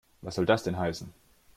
Was 0.23 0.33
soll 0.33 0.47
das 0.47 0.63
denn 0.63 0.79
heißen? 0.79 1.13